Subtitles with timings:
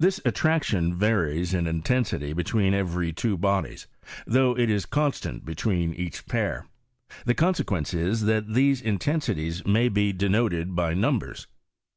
[0.00, 3.86] This attraction varies in intensity between every two bodies,
[4.26, 6.66] though it is constant between each pair.
[7.24, 11.46] The consequence is, that these intensities may be denoted by numb^s.